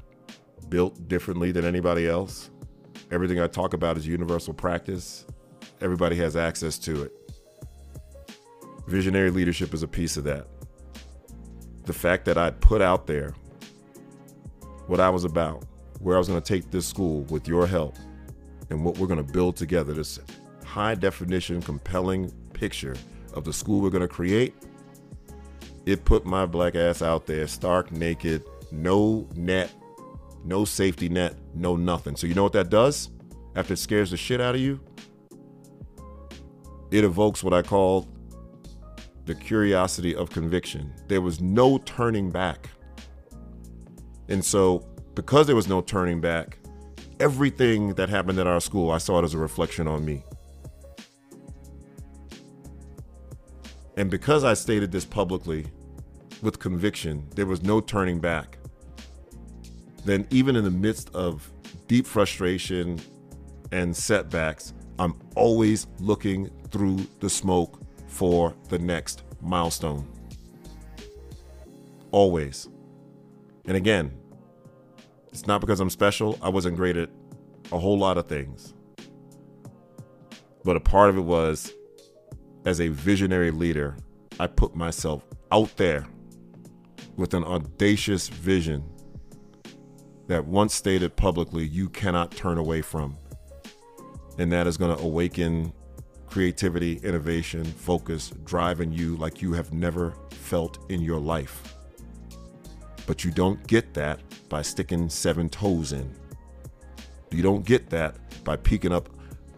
built 0.69 1.07
differently 1.07 1.51
than 1.51 1.65
anybody 1.65 2.07
else. 2.07 2.49
Everything 3.11 3.39
I 3.39 3.47
talk 3.47 3.73
about 3.73 3.97
is 3.97 4.07
universal 4.07 4.53
practice. 4.53 5.25
Everybody 5.81 6.15
has 6.17 6.35
access 6.35 6.79
to 6.79 7.03
it. 7.03 7.11
Visionary 8.87 9.29
leadership 9.29 9.73
is 9.73 9.83
a 9.83 9.87
piece 9.87 10.17
of 10.17 10.23
that. 10.23 10.47
The 11.83 11.93
fact 11.93 12.25
that 12.25 12.37
I 12.37 12.51
put 12.51 12.81
out 12.81 13.05
there 13.05 13.33
what 14.87 14.99
I 14.99 15.09
was 15.09 15.25
about, 15.25 15.65
where 15.99 16.15
I 16.15 16.19
was 16.19 16.27
going 16.27 16.41
to 16.41 16.47
take 16.47 16.71
this 16.71 16.85
school 16.85 17.21
with 17.23 17.47
your 17.47 17.67
help, 17.67 17.95
and 18.69 18.83
what 18.83 18.97
we're 18.97 19.07
going 19.07 19.23
to 19.23 19.31
build 19.31 19.55
together 19.55 19.93
this 19.93 20.19
high 20.73 20.95
definition, 20.95 21.61
compelling 21.61 22.31
picture 22.53 22.95
of 23.35 23.43
the 23.43 23.53
school 23.53 23.79
we're 23.79 23.91
going 23.91 24.01
to 24.01 24.07
create. 24.07 24.55
It 25.85 26.03
put 26.03 26.25
my 26.25 26.47
black 26.47 26.75
ass 26.75 27.03
out 27.03 27.27
there, 27.27 27.45
stark 27.45 27.91
naked, 27.91 28.43
no 28.71 29.27
net, 29.35 29.71
no 30.43 30.65
safety 30.65 31.09
net, 31.09 31.35
no 31.53 31.75
nothing. 31.75 32.15
So, 32.15 32.25
you 32.25 32.33
know 32.33 32.41
what 32.41 32.53
that 32.53 32.71
does? 32.71 33.11
After 33.55 33.73
it 33.73 33.77
scares 33.77 34.09
the 34.09 34.17
shit 34.17 34.41
out 34.41 34.55
of 34.55 34.61
you, 34.61 34.79
it 36.89 37.03
evokes 37.03 37.43
what 37.43 37.53
I 37.53 37.61
call 37.61 38.07
the 39.25 39.35
curiosity 39.35 40.15
of 40.15 40.31
conviction. 40.31 40.91
There 41.07 41.21
was 41.21 41.39
no 41.39 41.77
turning 41.77 42.31
back. 42.31 42.71
And 44.27 44.43
so, 44.43 44.87
because 45.13 45.45
there 45.45 45.55
was 45.55 45.67
no 45.67 45.81
turning 45.81 46.19
back, 46.19 46.57
everything 47.19 47.93
that 47.93 48.09
happened 48.09 48.39
at 48.39 48.47
our 48.47 48.59
school, 48.59 48.89
I 48.89 48.97
saw 48.97 49.19
it 49.19 49.23
as 49.23 49.35
a 49.35 49.37
reflection 49.37 49.87
on 49.87 50.03
me. 50.03 50.23
And 53.95 54.09
because 54.09 54.43
I 54.43 54.53
stated 54.53 54.91
this 54.91 55.05
publicly 55.05 55.67
with 56.41 56.59
conviction, 56.59 57.27
there 57.35 57.45
was 57.45 57.61
no 57.61 57.79
turning 57.79 58.19
back. 58.19 58.57
Then, 60.05 60.27
even 60.31 60.55
in 60.55 60.63
the 60.63 60.71
midst 60.71 61.13
of 61.13 61.49
deep 61.87 62.05
frustration 62.05 62.99
and 63.71 63.95
setbacks, 63.95 64.73
I'm 64.99 65.15
always 65.35 65.87
looking 65.99 66.49
through 66.71 67.07
the 67.19 67.29
smoke 67.29 67.79
for 68.07 68.53
the 68.69 68.79
next 68.79 69.23
milestone. 69.41 70.07
Always. 72.11 72.67
And 73.65 73.77
again, 73.77 74.11
it's 75.31 75.47
not 75.47 75.61
because 75.61 75.79
I'm 75.79 75.89
special. 75.89 76.37
I 76.41 76.49
wasn't 76.49 76.75
great 76.75 76.97
at 76.97 77.09
a 77.71 77.79
whole 77.79 77.97
lot 77.97 78.17
of 78.17 78.27
things. 78.27 78.73
But 80.63 80.75
a 80.75 80.79
part 80.79 81.09
of 81.09 81.17
it 81.17 81.21
was 81.21 81.73
as 82.65 82.79
a 82.79 82.87
visionary 82.87 83.51
leader, 83.51 83.97
I 84.39 84.47
put 84.47 84.75
myself 84.75 85.23
out 85.51 85.75
there 85.77 86.07
with 87.15 87.33
an 87.33 87.43
audacious 87.43 88.29
vision 88.29 88.83
that 90.27 90.45
once 90.45 90.73
stated 90.73 91.15
publicly, 91.15 91.65
you 91.65 91.89
cannot 91.89 92.31
turn 92.31 92.57
away 92.57 92.81
from. 92.81 93.17
And 94.37 94.51
that 94.51 94.67
is 94.67 94.77
going 94.77 94.95
to 94.95 95.03
awaken 95.03 95.73
creativity, 96.27 96.97
innovation, 97.03 97.63
focus, 97.63 98.31
drive 98.43 98.81
in 98.81 98.91
you 98.91 99.15
like 99.17 99.41
you 99.41 99.53
have 99.53 99.71
never 99.73 100.15
felt 100.31 100.79
in 100.89 101.01
your 101.01 101.19
life. 101.19 101.75
But 103.05 103.23
you 103.23 103.31
don't 103.31 103.65
get 103.67 103.93
that 103.93 104.21
by 104.49 104.61
sticking 104.61 105.09
seven 105.09 105.49
toes 105.49 105.91
in. 105.91 106.11
You 107.31 107.43
don't 107.43 107.65
get 107.65 107.89
that 107.89 108.15
by 108.43 108.55
peeking 108.55 108.93
up 108.93 109.09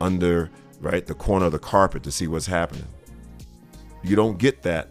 under 0.01 0.49
right 0.81 1.05
the 1.05 1.13
corner 1.13 1.45
of 1.45 1.51
the 1.51 1.59
carpet 1.59 2.03
to 2.03 2.11
see 2.11 2.27
what's 2.27 2.47
happening. 2.47 2.87
You 4.05 4.15
don't 4.15 4.37
get 4.37 4.61
that 4.61 4.89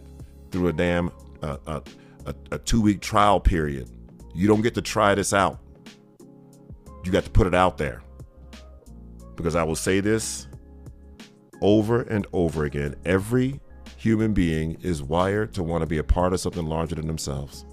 through 0.51 0.67
a 0.67 0.73
damn 0.73 1.09
uh, 1.41 1.57
uh, 1.65 1.79
a, 2.25 2.35
a 2.51 2.57
two 2.59 2.81
week 2.81 2.99
trial 2.99 3.39
period. 3.39 3.89
You 4.33 4.45
don't 4.45 4.61
get 4.61 4.75
to 4.75 4.81
try 4.81 5.15
this 5.15 5.31
out. 5.31 5.59
You 7.05 7.11
got 7.13 7.23
to 7.23 7.29
put 7.29 7.47
it 7.47 7.55
out 7.55 7.77
there. 7.77 8.03
Because 9.35 9.55
I 9.55 9.63
will 9.63 9.75
say 9.75 10.01
this 10.01 10.47
over 11.61 12.01
and 12.01 12.27
over 12.33 12.65
again 12.65 12.95
every 13.05 13.61
human 13.95 14.33
being 14.33 14.77
is 14.81 15.01
wired 15.01 15.53
to 15.53 15.63
want 15.63 15.81
to 15.81 15.87
be 15.87 15.97
a 15.97 16.03
part 16.03 16.33
of 16.33 16.41
something 16.41 16.65
larger 16.65 16.95
than 16.95 17.07
themselves. 17.07 17.65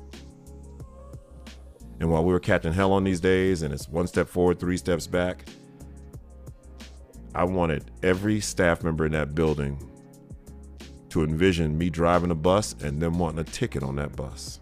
And 1.99 2.09
while 2.09 2.25
we 2.25 2.33
were 2.33 2.41
catching 2.41 2.73
hell 2.73 2.93
on 2.93 3.03
these 3.03 3.21
days 3.21 3.63
and 3.63 3.75
it's 3.75 3.89
one 3.89 4.07
step 4.07 4.29
forward, 4.29 4.61
three 4.61 4.77
steps 4.77 5.09
back, 5.09 5.45
I 7.35 7.43
wanted 7.45 7.91
every 8.05 8.41
staff 8.41 8.85
member 8.85 9.07
in 9.07 9.13
that 9.13 9.35
building 9.35 9.89
to 11.13 11.23
envision 11.23 11.77
me 11.77 11.91
driving 11.91 12.31
a 12.31 12.35
bus 12.35 12.75
and 12.83 13.01
them 13.01 13.19
wanting 13.19 13.39
a 13.39 13.45
ticket 13.45 13.83
on 13.83 13.97
that 13.97 14.17
bus. 14.17 14.61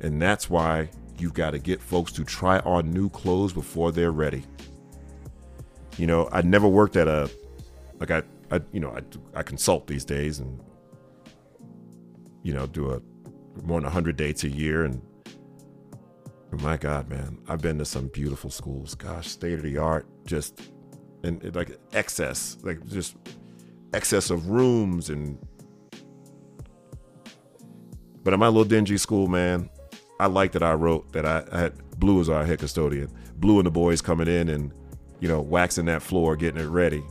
And 0.00 0.20
that's 0.20 0.48
why 0.48 0.88
you've 1.18 1.34
got 1.34 1.50
to 1.50 1.58
get 1.58 1.78
folks 1.78 2.10
to 2.12 2.24
try 2.24 2.58
on 2.60 2.90
new 2.90 3.10
clothes 3.10 3.52
before 3.52 3.92
they're 3.92 4.12
ready. 4.12 4.42
You 5.98 6.06
know, 6.06 6.30
I 6.32 6.40
never 6.40 6.66
worked 6.66 6.96
at 6.96 7.06
a 7.06 7.30
like 8.00 8.10
I, 8.10 8.22
I 8.50 8.62
you 8.72 8.80
know, 8.80 8.96
I 8.96 9.02
I 9.38 9.42
consult 9.42 9.86
these 9.86 10.06
days 10.06 10.38
and 10.38 10.58
you 12.42 12.54
know, 12.54 12.66
do 12.66 12.92
a 12.92 13.02
more 13.62 13.78
than 13.78 13.84
100 13.84 14.16
dates 14.16 14.42
a 14.44 14.48
year 14.48 14.84
and 14.84 15.02
my 16.62 16.76
god, 16.78 17.10
man, 17.10 17.36
I've 17.46 17.60
been 17.60 17.78
to 17.78 17.84
some 17.84 18.08
beautiful 18.08 18.48
schools. 18.48 18.94
Gosh, 18.94 19.28
state 19.28 19.54
of 19.54 19.62
the 19.62 19.76
art, 19.76 20.06
just 20.24 20.60
and 21.24 21.54
like 21.54 21.76
excess, 21.92 22.56
like 22.62 22.86
just 22.86 23.16
excess 23.94 24.30
of 24.30 24.48
rooms 24.48 25.08
and 25.08 25.38
but 28.24 28.32
in 28.32 28.40
my 28.40 28.48
little 28.48 28.64
dingy 28.64 28.96
school, 28.96 29.28
man, 29.28 29.68
I 30.18 30.26
like 30.26 30.52
that 30.52 30.62
I 30.62 30.72
wrote 30.72 31.12
that 31.12 31.26
I, 31.26 31.44
I 31.52 31.60
had 31.60 31.98
Blue 32.00 32.20
as 32.20 32.28
our 32.28 32.44
head 32.44 32.58
custodian. 32.58 33.10
Blue 33.36 33.58
and 33.58 33.66
the 33.66 33.70
boys 33.70 34.00
coming 34.00 34.26
in 34.26 34.48
and, 34.48 34.72
you 35.20 35.28
know, 35.28 35.42
waxing 35.42 35.84
that 35.86 36.02
floor, 36.02 36.34
getting 36.34 36.60
it 36.60 36.68
ready. 36.68 37.04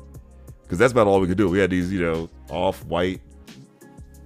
Because 0.63 0.80
that's 0.80 0.91
about 0.91 1.06
all 1.06 1.19
we 1.19 1.28
could 1.28 1.38
do. 1.38 1.48
We 1.48 1.60
had 1.60 1.69
these, 1.69 1.93
you 1.93 2.02
know, 2.02 2.30
off 2.50 2.84
white, 2.86 3.22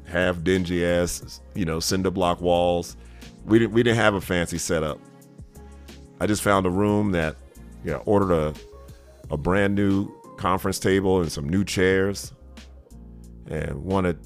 half 0.06 0.42
dingy 0.44 0.86
ass, 0.86 1.42
you 1.54 1.66
know, 1.66 1.82
cinder 1.82 2.10
block 2.10 2.40
walls. 2.40 2.96
We 3.46 3.60
didn't 3.60 3.74
we 3.74 3.84
didn't 3.84 3.98
have 3.98 4.14
a 4.14 4.22
fancy 4.22 4.58
setup. 4.58 5.00
I 6.22 6.26
just 6.26 6.42
found 6.42 6.66
a 6.66 6.70
room 6.70 7.12
that, 7.12 7.36
yeah, 7.84 7.98
ordered 8.06 8.32
a 8.32 8.54
a 9.30 9.36
brand 9.36 9.76
new 9.76 10.10
conference 10.38 10.80
table 10.80 11.20
and 11.20 11.30
some 11.30 11.50
new 11.50 11.66
chairs 11.66 12.32
and 13.50 13.84
wanted 13.84 14.18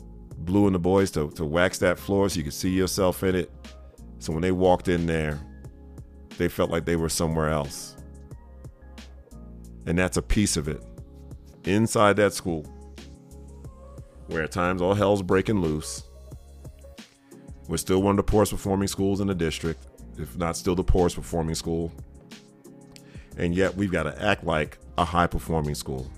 Blue 0.46 0.66
and 0.66 0.76
the 0.76 0.80
boys 0.80 1.12
to, 1.12 1.30
to 1.32 1.46
wax 1.46 1.78
that 1.80 2.00
floor 2.00 2.30
so 2.30 2.38
you 2.38 2.44
could 2.44 2.54
see 2.54 2.72
yourself 2.72 3.24
in 3.24 3.36
it. 3.36 3.52
So 4.20 4.34
when 4.34 4.42
they 4.42 4.52
walked 4.52 4.88
in 4.88 5.06
there, 5.06 5.40
they 6.38 6.48
felt 6.48 6.70
like 6.70 6.86
they 6.86 6.96
were 6.96 7.10
somewhere 7.10 7.50
else. 7.50 7.96
And 9.86 9.98
that's 9.98 10.18
a 10.18 10.22
piece 10.22 10.58
of 10.58 10.68
it. 10.68 10.84
Inside 11.66 12.16
that 12.18 12.34
school, 12.34 12.64
where 14.28 14.44
at 14.44 14.52
times 14.52 14.82
all 14.82 14.94
hell's 14.94 15.22
breaking 15.22 15.62
loose, 15.62 16.04
we're 17.68 17.78
still 17.78 18.02
one 18.02 18.12
of 18.12 18.18
the 18.18 18.24
poorest 18.24 18.52
performing 18.52 18.88
schools 18.88 19.22
in 19.22 19.28
the 19.28 19.36
district. 19.36 19.88
if 20.18 20.38
not 20.38 20.58
still 20.58 20.76
the 20.76 20.84
poorest 20.84 21.16
performing 21.16 21.56
school. 21.56 21.92
And 23.38 23.56
yet 23.56 23.76
we've 23.76 23.92
got 23.92 24.04
to 24.04 24.22
act 24.22 24.44
like 24.44 24.78
a 24.98 25.06
high 25.06 25.28
performing 25.28 25.76
school. 25.76 26.12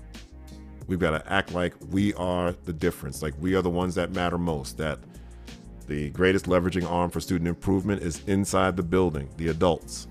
We've 0.86 0.98
got 0.98 1.10
to 1.12 1.32
act 1.32 1.52
like 1.52 1.74
we 1.90 2.12
are 2.14 2.52
the 2.52 2.72
difference, 2.72 3.22
like 3.22 3.34
we 3.40 3.54
are 3.54 3.62
the 3.62 3.70
ones 3.70 3.94
that 3.94 4.12
matter 4.12 4.38
most, 4.38 4.76
that 4.78 4.98
the 5.86 6.10
greatest 6.10 6.46
leveraging 6.46 6.90
arm 6.90 7.10
for 7.10 7.20
student 7.20 7.48
improvement 7.48 8.02
is 8.02 8.22
inside 8.26 8.76
the 8.76 8.82
building, 8.82 9.28
the 9.36 9.48
adults. 9.48 10.08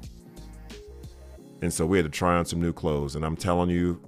And 1.62 1.74
so 1.74 1.86
we 1.86 1.98
had 1.98 2.06
to 2.06 2.12
try 2.12 2.36
on 2.36 2.46
some 2.46 2.62
new 2.62 2.74
clothes. 2.74 3.16
And 3.16 3.26
I'm 3.26 3.38
telling 3.38 3.70
you, 3.70 4.02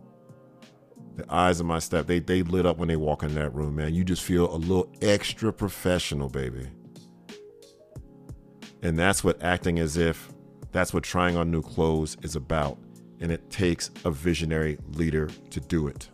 the 1.16 1.26
eyes 1.34 1.60
of 1.60 1.66
my 1.66 1.80
staff, 1.80 2.06
they, 2.06 2.20
they 2.20 2.44
lit 2.44 2.66
up 2.66 2.78
when 2.78 2.88
they 2.88 2.98
walk 2.98 3.24
in 3.24 3.34
that 3.36 3.54
room, 3.56 3.78
man. 3.78 3.94
You 3.94 4.04
just 4.04 4.22
feel 4.22 4.54
a 4.54 4.58
little 4.58 4.92
extra 5.02 5.54
professional, 5.54 6.30
baby. 6.30 6.68
And 8.82 9.00
that's 9.00 9.24
what 9.24 9.42
acting 9.42 9.80
as 9.80 9.98
if, 9.98 10.32
that's 10.72 10.94
what 10.94 11.04
trying 11.04 11.38
on 11.38 11.50
new 11.50 11.62
clothes 11.62 12.18
is 12.22 12.36
about. 12.36 12.78
And 13.22 13.32
it 13.32 13.50
takes 13.50 13.90
a 14.04 14.12
visionary 14.12 14.78
leader 14.94 15.30
to 15.52 15.60
do 15.62 15.88
it. 15.88 16.10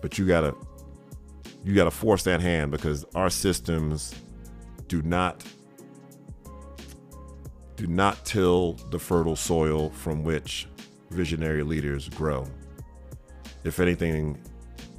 But 0.00 0.18
you 0.18 0.26
gotta 0.26 0.54
you 1.64 1.74
gotta 1.74 1.90
force 1.90 2.22
that 2.24 2.40
hand 2.40 2.70
because 2.70 3.04
our 3.14 3.30
systems 3.30 4.14
do 4.86 5.02
not 5.02 5.44
do 7.76 7.86
not 7.86 8.24
till 8.24 8.72
the 8.90 8.98
fertile 8.98 9.36
soil 9.36 9.90
from 9.90 10.24
which 10.24 10.66
visionary 11.10 11.62
leaders 11.62 12.08
grow. 12.08 12.44
If 13.64 13.78
anything, 13.80 14.42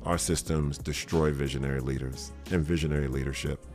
our 0.03 0.17
systems 0.17 0.77
destroy 0.77 1.31
visionary 1.31 1.81
leaders 1.81 2.31
and 2.51 2.63
visionary 2.63 3.07
leadership. 3.07 3.65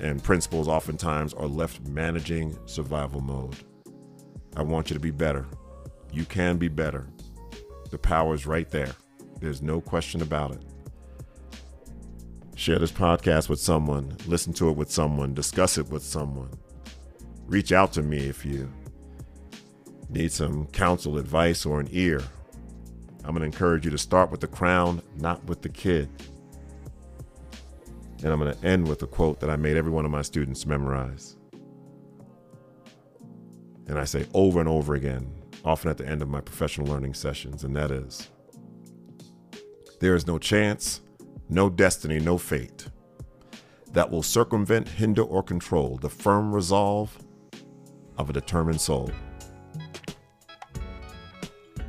And 0.00 0.22
principals 0.22 0.68
oftentimes 0.68 1.34
are 1.34 1.46
left 1.46 1.80
managing 1.88 2.58
survival 2.66 3.20
mode. 3.20 3.56
I 4.56 4.62
want 4.62 4.90
you 4.90 4.94
to 4.94 5.00
be 5.00 5.10
better. 5.10 5.46
You 6.12 6.24
can 6.24 6.56
be 6.56 6.68
better. 6.68 7.06
The 7.90 7.98
power 7.98 8.34
is 8.34 8.46
right 8.46 8.68
there. 8.70 8.94
There's 9.40 9.62
no 9.62 9.80
question 9.80 10.22
about 10.22 10.52
it. 10.52 10.62
Share 12.56 12.80
this 12.80 12.90
podcast 12.90 13.48
with 13.48 13.60
someone, 13.60 14.16
listen 14.26 14.52
to 14.54 14.68
it 14.68 14.76
with 14.76 14.90
someone, 14.90 15.32
discuss 15.32 15.78
it 15.78 15.88
with 15.90 16.02
someone. 16.02 16.50
Reach 17.46 17.70
out 17.70 17.92
to 17.92 18.02
me 18.02 18.18
if 18.18 18.44
you 18.44 18.68
need 20.10 20.32
some 20.32 20.66
counsel, 20.66 21.18
advice, 21.18 21.64
or 21.64 21.78
an 21.78 21.88
ear. 21.92 22.20
I'm 23.24 23.30
going 23.30 23.40
to 23.40 23.46
encourage 23.46 23.84
you 23.84 23.90
to 23.92 23.98
start 23.98 24.30
with 24.30 24.40
the 24.40 24.48
crown, 24.48 25.02
not 25.16 25.44
with 25.44 25.62
the 25.62 25.68
kid. 25.68 26.08
And 28.24 28.32
I'm 28.32 28.40
going 28.40 28.52
to 28.52 28.66
end 28.66 28.88
with 28.88 29.02
a 29.02 29.06
quote 29.06 29.38
that 29.40 29.50
I 29.50 29.56
made 29.56 29.76
every 29.76 29.92
one 29.92 30.04
of 30.04 30.10
my 30.10 30.22
students 30.22 30.66
memorize. 30.66 31.36
And 33.86 33.98
I 33.98 34.04
say 34.04 34.26
over 34.34 34.58
and 34.58 34.68
over 34.68 34.94
again, 34.94 35.32
often 35.64 35.90
at 35.90 35.98
the 35.98 36.06
end 36.06 36.22
of 36.22 36.28
my 36.28 36.40
professional 36.40 36.88
learning 36.88 37.14
sessions, 37.14 37.62
and 37.62 37.76
that 37.76 37.92
is 37.92 38.28
there 40.00 40.14
is 40.14 40.26
no 40.26 40.38
chance, 40.38 41.00
no 41.48 41.68
destiny, 41.68 42.18
no 42.18 42.38
fate 42.38 42.88
that 43.92 44.10
will 44.10 44.22
circumvent, 44.22 44.88
hinder, 44.88 45.22
or 45.22 45.42
control 45.42 45.96
the 45.96 46.08
firm 46.08 46.54
resolve 46.54 47.16
of 48.16 48.30
a 48.30 48.32
determined 48.32 48.80
soul. 48.80 49.10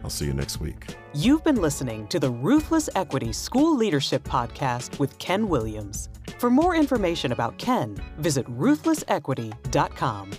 I'll 0.03 0.09
see 0.09 0.25
you 0.25 0.33
next 0.33 0.59
week. 0.59 0.95
You've 1.13 1.43
been 1.43 1.61
listening 1.61 2.07
to 2.07 2.19
the 2.19 2.29
Ruthless 2.29 2.89
Equity 2.95 3.33
School 3.33 3.75
Leadership 3.75 4.23
Podcast 4.23 4.97
with 4.99 5.17
Ken 5.19 5.47
Williams. 5.49 6.09
For 6.37 6.49
more 6.49 6.75
information 6.75 7.31
about 7.31 7.57
Ken, 7.57 7.97
visit 8.17 8.45
ruthlessequity.com. 8.47 10.31